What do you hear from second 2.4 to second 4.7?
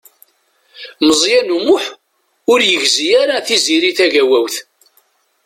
ur yegzi ara Tiziri Tagawawt.